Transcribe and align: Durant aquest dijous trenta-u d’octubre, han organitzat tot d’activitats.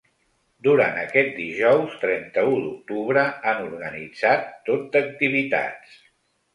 Durant 0.67 0.95
aquest 1.01 1.29
dijous 1.41 1.99
trenta-u 2.05 2.57
d’octubre, 2.65 3.29
han 3.53 3.63
organitzat 3.69 4.53
tot 4.73 4.93
d’activitats. 4.93 6.07